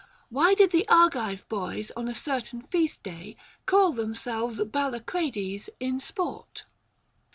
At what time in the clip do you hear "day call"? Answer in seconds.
3.03-3.91